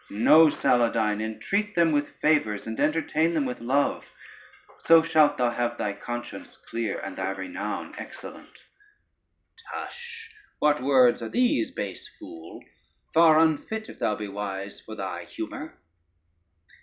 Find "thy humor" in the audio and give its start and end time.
14.95-15.77